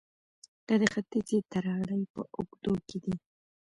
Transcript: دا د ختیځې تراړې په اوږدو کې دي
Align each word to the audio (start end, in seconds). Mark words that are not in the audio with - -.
دا 0.67 0.75
د 0.81 0.83
ختیځې 0.93 1.37
تراړې 1.51 2.01
په 2.13 2.21
اوږدو 2.35 2.73
کې 2.87 2.97
دي 3.03 3.15